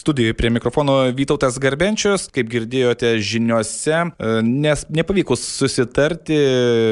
[0.00, 6.38] Studijoje prie mikrofono Vytautas Garbenčius, kaip girdėjote žiniuose, e, nes nepavykus susitarti,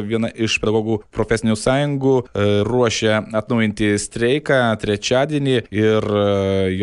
[0.05, 6.27] viena iš pedagogų profesinių sąjungų e, ruošia atnaujinti streiką trečiadienį ir e,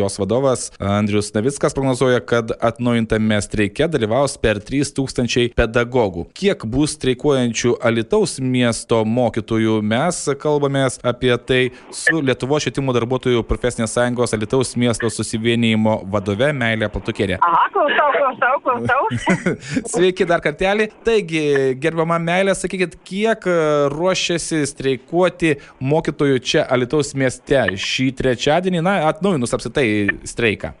[0.00, 6.26] jos vadovas Andrius Navickas prognozuoja, kad atnaujintame streike dalyvaus per 3000 pedagogų.
[6.34, 11.62] Kiek bus streikuojančių Alitaus miesto mokytojų, mes kalbamės apie tai
[11.94, 17.38] su Lietuvo švietimo darbuotojų profesinės sąjungos Alitaus miesto susivienijimo vadove Meilė Platukėlė.
[17.44, 19.50] Aha, klausau, klausau, klausau.
[19.92, 20.88] Sveiki dar kartelį.
[21.06, 21.44] Taigi,
[21.82, 23.58] gerbama Meilė, sakykit, kiek e,
[23.92, 29.86] ruošiasi streikuoti mokytojų čia Alitaus mieste šį trečiadienį, na, atnaujinus apsitai
[30.26, 30.74] streiką?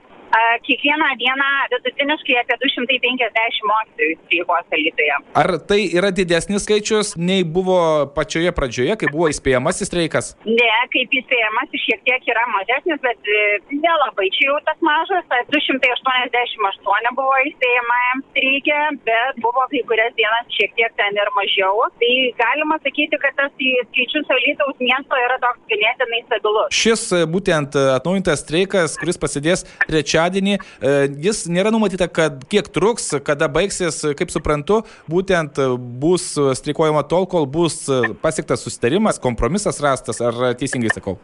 [0.66, 5.16] Kiekvieną dieną vidutiniškai apie 250 mokytojų streikuos Alytuje.
[5.42, 7.78] Ar tai yra didesnis skaičius nei buvo
[8.16, 10.32] pačioje pradžioje, kai buvo įspėjamasis streikas?
[10.46, 15.24] Ne, kaip įspėjamasis šiek tiek yra mažesnis, bet e, nelabai čia jau tas mažas.
[15.52, 21.86] 288 buvo įspėjamajam streikė, bet buvo kai kurias dienas šiek tiek ten ir mažiau.
[22.00, 26.74] Tai galima sakyti, kad tas skaičius Alytaus miesto yra toks ganėtinai stabilus.
[26.76, 30.94] Šis e, būtent atnaujintas streikas, kuris prasidės trečiadienį, E,
[31.26, 35.58] jis nėra numatyta, kad kiek truks, kada baigsis, kaip suprantu, būtent
[36.02, 37.82] bus streikuojama tol, kol bus
[38.22, 41.18] pasiektas susitarimas, kompromisas rastas, ar teisingai sakau?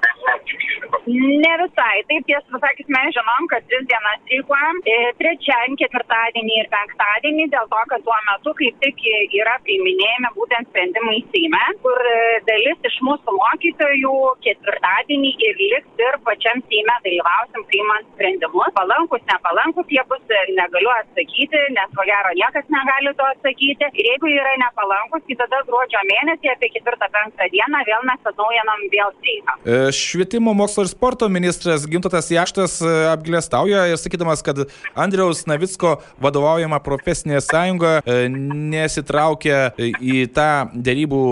[1.06, 2.05] Ne visai.
[2.06, 4.77] Taip, tiesą pasakyt, mes žinom, kad tris dienas streikuojam.
[4.86, 9.03] E, trečiadienį, ketvirtadienį ir penktadienį, dėl to, kad tuo metu kaip tik
[9.41, 12.14] yra priiminėjami būtent sprendimai Seime, kur e,
[12.47, 14.14] dalis iš mūsų mokytojų
[14.47, 18.70] ketvirtadienį ir liks ir pačiam Seime dalyvausim priimant sprendimus.
[18.79, 23.90] Palankus, nepalankus jie bus, e, negaliu atsakyti, nes ko gero niekas negali to atsakyti.
[23.90, 28.89] Ir jeigu yra nepalankus, tai tada gruodžio mėnesį apie ketvirtą, penktą dieną vėl mes atnaujinam
[28.95, 29.58] vėl streiką.
[30.02, 34.64] Švietimo mokslo ir sporto ministras Gintotas Jaštas e, apgilestauja ir sakydamas, kad
[34.95, 41.25] Andriaus Navicko vadovaujama profesinė sąjunga e, nesitraukia į tą dėrybų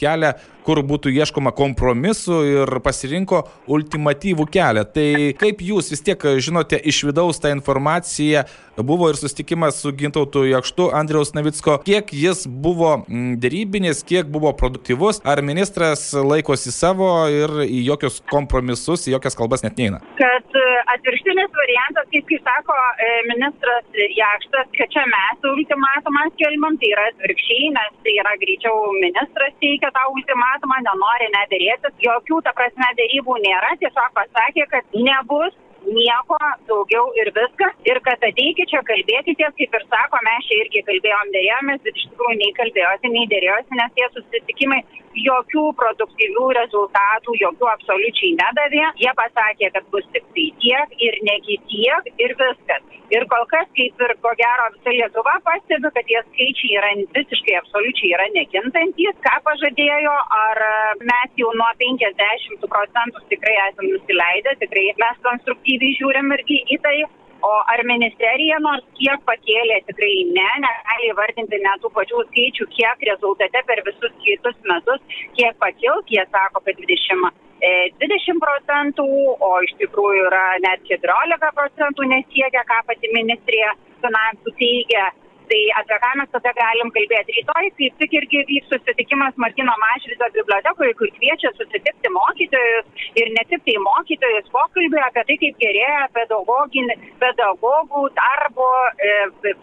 [0.00, 0.34] kelią,
[0.66, 4.86] kur būtų ieškoma kompromisu ir pasirinko ultimatyvų kelią.
[4.96, 5.08] Tai
[5.40, 8.44] kaip jūs vis tiek žinote iš vidaus tą informaciją,
[8.76, 14.52] buvo ir susitikimas su Gintautu Jakštu Andriaus Navicko, kiek jis buvo mm, dėrybinis, kiek buvo
[14.58, 20.02] produktyvus, ar ministras laikosi savo ir į jokius kompromisus, į jokias kalbas net neina.
[20.18, 26.78] Kad e, atvirkštinis variantas, kaip, kaip sako e, ministras Jakštas, kad čia mes ultimatumą skelbam,
[26.80, 32.54] tai yra atvirkščiai, nes tai yra greičiau ministras teikia tą ultimatumą nenori nedėrėtis, jokių, ta
[32.58, 35.54] prasme, dėrybų nėra, tiesiog pasakė, kad nebus
[35.86, 36.38] nieko
[36.68, 37.74] daugiau ir viskas.
[37.88, 42.08] Ir kad ateikit čia kalbėkitės, kaip ir sako, mes čia irgi kalbėjom, dėrėjomės, bet iš
[42.10, 44.80] tikrųjų nei kalbėjosi, nei dėrėjosi, nes tie susitikimai
[45.24, 48.84] jokių produktyvių rezultatų, jokių absoliučiai nedavė.
[49.02, 52.84] Jie pasakė, kad bus tik tai tiek ir negi tiek ir viskas.
[53.14, 57.54] Ir kol kas, kaip ir ko gero visa Lietuva pastebi, kad tie skaičiai yra visiškai
[57.60, 60.62] absoliučiai yra nekintantis, ką pažadėjo, ar
[61.10, 66.98] mes jau nuo 50 procentų tikrai esame nusileidę, tikrai mes konstruktyviai žiūrim irgi į tai.
[67.44, 73.04] O ar ministerija nors kiek pakėlė, tikrai ne, negali įvardinti net tų pačių skaičių, kiek
[73.10, 75.02] rezultate per visus kitus metus,
[75.36, 77.44] kiek pakils, jie sako, kad 20
[78.00, 79.06] 20 procentų,
[79.40, 83.72] o iš tikrųjų yra net 14 procentų nesiekia, ką pati ministrija
[84.04, 85.06] finansų teigia.
[85.50, 87.34] Tai apie ką mes tada galim kalbėti?
[87.38, 93.44] Rytoj kaip tik irgi vyks susitikimas Martino Mašvizo bibliotekoje, kur kviečia susitikti mokytojus ir ne
[93.50, 98.70] tik tai mokytojus pokalbį apie tai, kaip gerėja pedagogų darbo
[99.10, 99.14] e,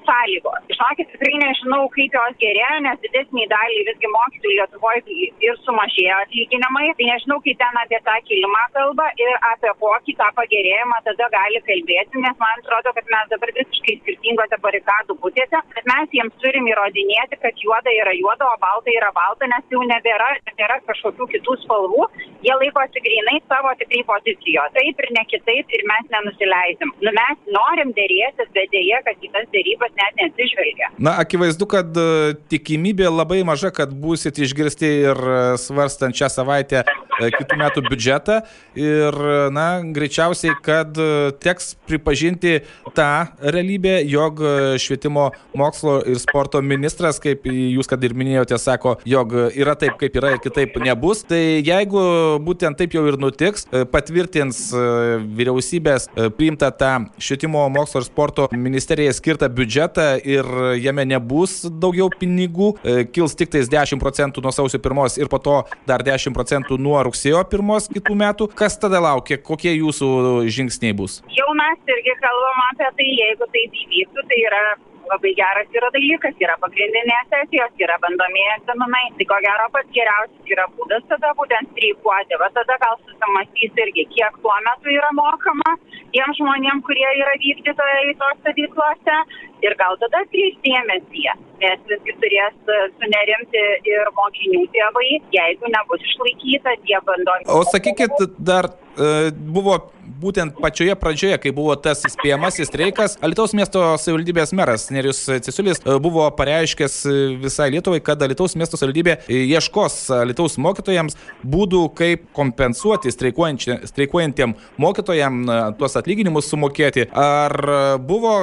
[0.08, 0.64] sąlygos.
[0.72, 6.88] Žinokit, tikrai nežinau, kaip jos gerėja, nes didesnį dalį visgi mokytojų Lietuvoje ir sumažėjo atlyginimai.
[6.96, 11.59] Tai nežinau, kaip ten apie tą kilimą kalba ir apie kokį tą pagerėjimą tada gali
[11.68, 16.67] kalbėti, nes man atrodo, kad mes dabar visiškai skirtingose barikadų būtėse bet mes jiems turim
[16.72, 21.58] įrodinėti, kad juoda yra juoda, o balta yra balta, nes jau nebėra, nebėra kažkokių kitų
[21.64, 22.08] spalvų.
[22.43, 24.73] Jie laikosi grinai savo tikrai pozicijos.
[24.75, 26.93] Taip ir ne kitaip ir mes nenusileisim.
[27.03, 30.91] Nu, mes norim dėrėtis, bet dėje, kad į tas dėrybas net nesižvelgia.
[30.97, 36.84] Na, akivaizdu, kad e, tikimybė labai maža, kad būsit išgirsti ir e, svarstant šią savaitę
[37.20, 38.40] kitų metų biudžetą
[38.80, 39.18] ir,
[39.54, 40.98] na, greičiausiai, kad
[41.44, 42.62] teks pripažinti
[42.96, 43.10] tą
[43.42, 44.42] realybę, jog
[44.82, 50.18] švietimo mokslo ir sporto ministras, kaip jūs kad ir minėjote, sako, jog yra taip, kaip
[50.20, 51.24] yra ir kitaip nebus.
[51.28, 52.04] Tai jeigu
[52.44, 59.50] būtent taip jau ir nutiks, patvirtins vyriausybės priimtą tą švietimo mokslo ir sporto ministerijai skirtą
[59.54, 60.50] biudžetą ir
[60.82, 62.74] jame nebus daugiau pinigų,
[63.14, 67.03] kils tik tais 10 procentų nuo sausio pirmos ir po to dar 10 procentų nuo
[67.08, 68.50] rugsėjo pirmos kitų metų.
[68.59, 70.08] Kas tada laukia, kokie jūsų
[70.53, 71.22] žingsniai bus?
[71.35, 74.64] Jau mes irgi kalbam apie tai, jeigu tai įvyktų, tai yra
[75.11, 79.05] labai geras yra dalykas, yra pagrindinės sesijos, yra bandomieji egzaminai.
[79.17, 82.40] Tai ko gero pats geriausias yra būdas tada būtent streikuoti.
[82.41, 85.76] Va tada gal susimastys irgi, kiek tuo metu yra mokama
[86.14, 89.17] tiem žmonėm, kurie yra vykdytojai tos stovyklose
[89.66, 91.26] ir gal tada atkreips dėmesį,
[91.64, 92.56] nes visgi turės
[93.00, 97.48] sunerimti ir mokinių tėvai, jeigu nebus išlaikyta tie bandomi.
[97.52, 99.80] O sakykit, dar e, buvo
[100.24, 105.98] būtent pačioje pradžioje, kai buvo tas įspėjamasis streikas, Alitaus miesto savivaldybės meras Nerius Cisulis e,
[106.04, 113.14] buvo pareiškęs e, visai Lietuvai, kad Alitaus miesto savivaldybė ieškos Alitaus mokytojams būdų, kaip kompensuoti
[113.14, 115.44] streikuojantiem mokytojam
[115.80, 117.08] tuos atlyginimus sumokėti.
[117.18, 117.56] Ar
[118.04, 118.34] buvo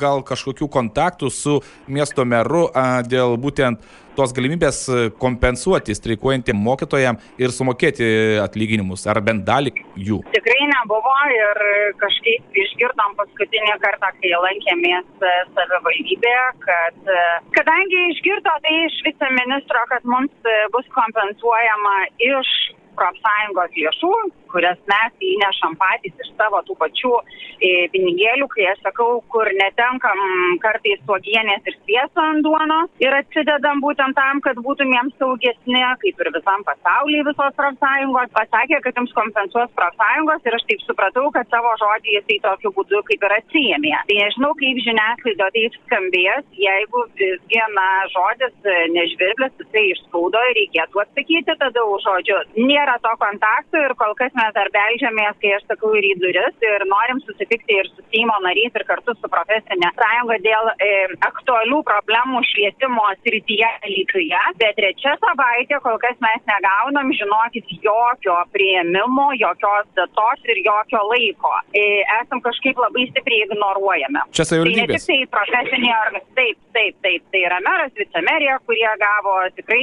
[0.00, 1.58] gal kažkokių kontaktų su
[1.92, 2.61] miesto meru
[3.08, 3.82] dėl būtent
[4.16, 4.82] tos galimybės
[5.20, 8.04] kompensuoti streikuojantiem mokytojam ir sumokėti
[8.42, 9.72] atlyginimus, ar bent dalį
[10.08, 10.18] jų?
[10.34, 11.62] Tikrai nebuvo ir
[12.02, 15.08] kažkaip išgirdom paskutinį kartą, kai lankėmės
[15.56, 17.10] savivaldybėje, kad
[17.56, 21.96] kadangi išgirdo tai iš viceministro, kad mums bus kompensuojama
[22.28, 22.52] iš
[22.98, 24.12] profsąjungos lėšų,
[24.52, 30.20] kurias mes įnešam patys iš savo tų pačių e, pinigėlių, kai aš sakau, kur netenkam
[30.64, 36.32] kartais suogienės ir sviesto ant duonos ir atsidedam būtent tam, kad būtumėm saugesni, kaip ir
[36.36, 38.32] visam pasaulyje visos profsąjungos.
[38.36, 43.02] Pasakė, kad jums kompensuos profsąjungos ir aš taip supratau, kad savo žodį jisai tokiu būdu
[43.08, 43.94] kaip ir atsijėmė.
[44.08, 50.58] Tai nežinau, kaip žiniasklaido taip skambės, jeigu visgi, na, žodis e, nežvirblis, jisai išspaudo ir
[50.60, 52.52] reikėtų atsakyti tada už žodžius.
[52.82, 56.64] Nėra to kontakto ir kol kas mes dar beldžiamės, kai aš sakau ir į duris
[56.66, 60.88] ir norim susitikti ir su Seimo narys ir kartu su profesinė sąjunga dėl e,
[61.28, 64.40] aktualių problemų švietimo srityje lygiuje.
[64.58, 71.54] Bet trečia savaitė kol kas mes negaunam, žinokit, jokio prieimimo, jokios datos ir jokio laiko.
[71.70, 74.26] E, esam kažkaip labai stipriai ignoruojame.
[74.34, 74.82] Čia savivaldybė.
[74.82, 79.38] Tai ne tik tai profesinė organizacija, taip, taip, taip, tai yra meras, vicemerija, kurie gavo
[79.54, 79.82] tikrai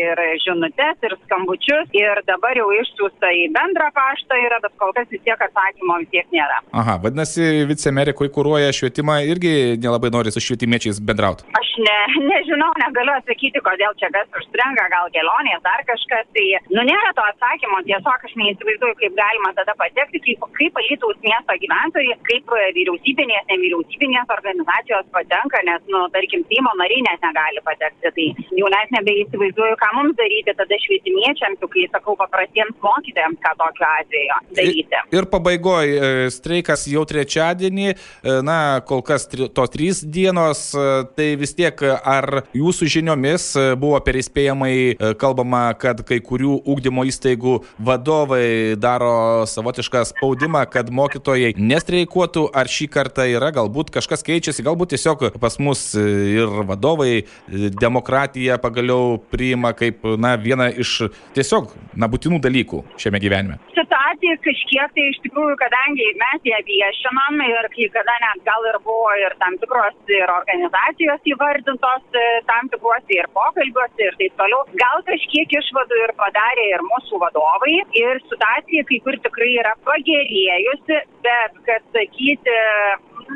[0.00, 5.08] ir žinutės, ir skambučius, ir dabar jau išsiųsta į bendrą paštą yra, bet kol kas
[5.12, 6.60] vis tiek atsakymo vis tiek nėra.
[6.82, 11.46] Aha, vadinasi, vicemerė, kuri kūruoja švietimą, irgi nelabai nori su švietimiečiais bendrauti.
[11.58, 11.98] Aš ne,
[12.32, 16.28] nežinau, negaliu atsakyti, kodėl čia kas užstringa, gal kelionės, dar kažkas.
[16.32, 21.18] Tai, nu, nėra to atsakymo, tiesiog aš neįsivaizduoju, kaip galima tada patekti, kaip, kaip Alytaus
[21.24, 28.12] miesto gyventojai, kaip vyriausybinės, nevyriausybinės organizacijos patenka, nes, nu, tarkim, Seimo nariai net negali patekti.
[28.16, 28.28] Tai
[28.60, 33.86] jau net nebeįsivaizduoju, ką mums daryti tada švietimiečiams, kai sakau paprastiems mokytojams, ką to tokiu
[33.88, 35.00] atveju daryti.
[35.12, 41.04] Ir, ir pabaigoje streikas jau trečiadienį, e, na, kol kas tri, to trys dienos, e,
[41.16, 47.58] tai vis tiek ar jūsų žiniomis e, buvo perįspėjamai kalbama, kad kai kurių ūkdymo įstaigų
[47.82, 54.94] vadovai daro savotišką spaudimą, kad mokytojai nestreikuotų, ar šį kartą yra, galbūt kažkas keičiasi, galbūt
[54.94, 60.94] tiesiog pas mus ir vadovai demokratiją pagaliau priima kaip, na, vieną iš
[61.36, 63.58] tiesiog, na, būtinų dalykų šiame gyvenime?
[63.76, 68.78] Situacija kažkiek tai iš tikrųjų, kadangi mes ją viešinam ir kai kada net gal ir
[68.86, 74.64] buvo ir tam tikros ir organizacijos įvardintos e, tam tikruose ir pokalbiuose ir taip toliau,
[74.82, 77.78] gal kažkiek išvadų ir padarė ir mūsų vadovai.
[78.02, 82.58] Ir situacija kai kur tikrai yra pagerėjusi, bet kad sakyti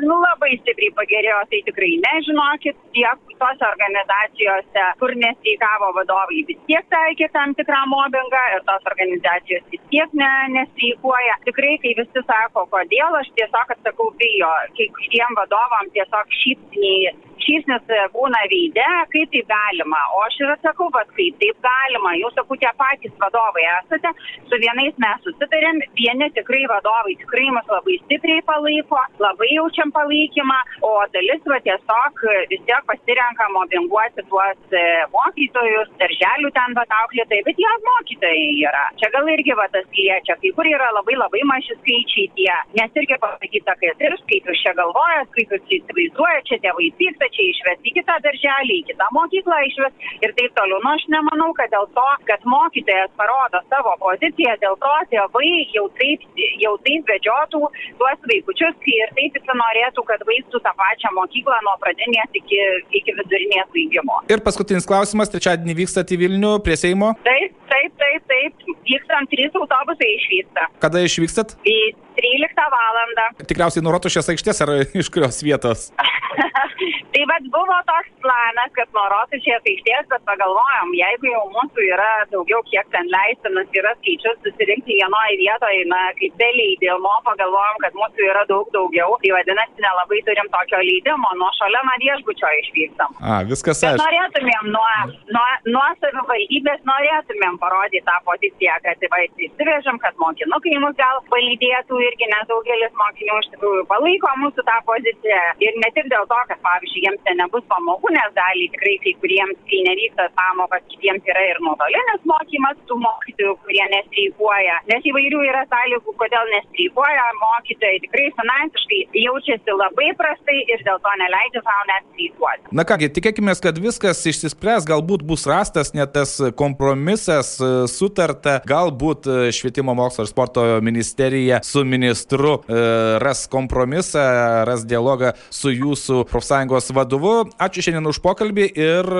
[0.05, 7.29] labai stipriai pagerėjo, tai tikrai nežinokit, tiek tose organizacijose, kur nestreikavo vadovai, vis tiek taikė
[7.33, 11.37] tam tikrą mobbingą ir tos organizacijos vis tiek ne, nestreikuoja.
[11.47, 17.91] Tikrai, kai visi sako, kodėl, aš tiesiog atsakau bijo, kai kuriem vadovam tiesiog šypsniai šypsnis
[18.15, 19.99] būna veide, kaip tai galima.
[20.15, 22.13] O aš ir atsakau, kad kaip taip galima.
[22.21, 24.13] Jūs, sakau, tie patys vadovai esate,
[24.49, 30.59] su vienais mes susitarėm, vieni tikrai vadovai tikrai mus labai stipriai palaiko, labai jaučiam palaikymą,
[30.87, 37.41] o dalis va tiesiog vis tiek pasirenka mobbinguoti tuos e, mokytojus, darželių ten va auklėtai,
[37.47, 38.85] bet jie mokytojai yra.
[39.01, 43.01] Čia gal irgi va tas liečia, kai kur yra labai labai maži skaičiai tie, nes
[43.01, 47.47] irgi pasakyta, kad ir kaip jūs čia galvojat, kaip jūs įsivaizduojat, čia tėvai pyksta, čia
[47.51, 50.81] išves į kitą darželį, į kitą mokyklą išves ir taip toliau.
[50.83, 55.87] Nu, aš nemanau, kad dėl to, kad mokytojas parodo savo poziciją, dėl to tėvai jau
[55.99, 56.25] taip,
[56.63, 57.63] jau taip vedžiotų
[58.01, 62.59] tuos vaikučius ir taip visi norėtų, kad vaiktų tą pačią mokyklą nuo pradinės iki,
[62.99, 64.19] iki vidurinės baigimo.
[64.31, 67.13] Ir paskutinis klausimas, trečiadienį vykstat į Vilnių prie Seimo.
[67.27, 70.69] Taip, taip, taip, taip, vykstam trys autobusai išvyksta.
[70.83, 71.57] Kada išvykstat?
[71.67, 71.77] Į
[72.17, 73.27] 13 valandą.
[73.47, 75.91] Tikriausiai nuo Rotušės aikštės ar iš kurios vietos?
[77.13, 82.09] tai vad buvo toks planas, kad nuo Rotušės aikštės, bet pagalvojom, jeigu jau mūsų yra
[82.33, 87.97] daugiau, kiek ten leistinas yra skaičius susirinkti vienoje vietoje, na, kaip be leidimo, pagalvojom, kad
[88.01, 93.17] mūsų yra daug daugiau, tai vadinasi, nelabai turim tokio leidimo, nuo šalia nuo viešbučio išvykstam.
[93.21, 94.03] A, viskas aišku.
[94.03, 94.87] norėtumėm nuo,
[95.33, 102.01] nuo, nuo savivaldybės, norėtumėm parodyti tą poziciją, kad va, įsivežam, kad mokinukai mus gal palydėtų
[102.09, 105.43] irgi, nes daugelis mokinių iš tikrųjų palaiko mūsų tą poziciją.
[105.63, 109.13] Ir ne tik dėl to, kad, pavyzdžiui, jiems ten nebus pamokų, nes dalį tikrai kai
[109.21, 114.79] kuriems, kai nevyksta pamokas, kitiems yra ir nuotolinis mokymas tų mokytojų, kurie nestreikuoja.
[114.91, 118.01] Nes įvairių yra sąlygų, kodėl nestreikuoja mokytojai.
[118.05, 122.67] Tikrai finansiškai jaučiasi labai prastai ir dėl to neleidžia savo net streikuoti.
[122.77, 129.27] Na kągi, tikėkime, kad viskas išsispręs, galbūt bus rastas net tas kompromisas, e, sutarta, galbūt
[129.27, 132.81] e, švietimo mokslo ir sporto ministerija su ministru e,
[133.23, 134.23] ras kompromisą,
[134.67, 137.33] ras dialogą su jūsų profsąjungos vadovu.
[137.61, 139.11] Ačiū šiandien už pokalbį ir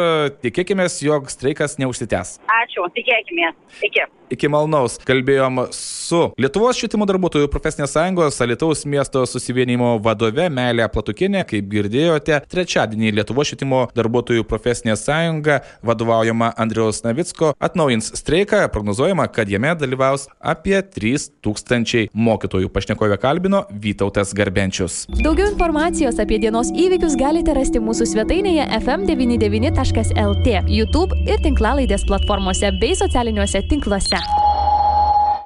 [0.42, 2.38] tikėkime, jog streikas neužsitęs.
[2.62, 3.54] Ačiū, tikėkime.
[3.86, 4.08] Iki.
[4.28, 11.46] Iki Malnaus kalbėjom su Lietuvos švietimo darbuotojų profesinės sąjungos Alitaus miesto susivienimo vadove Melė Platukinė.
[11.48, 18.66] Kaip girdėjote, trečiadienį Lietuvos švietimo darbuotojų profesinė sąjunga vadovaujama Andriaus Navicko atnaujins streiką.
[18.74, 22.72] Prognozuojama, kad jame dalyvaus apie 3000 mokytojų.
[22.76, 25.06] Pašnekovė kalbino Vytautas Garbenčius.
[25.24, 32.98] Daugiau informacijos apie dienos įvykius galite rasti mūsų svetainėje fm99.lt, YouTube ir tinklalaidės platformose bei
[33.00, 34.17] socialiniuose tinkluose.
[34.18, 34.57] Звезда.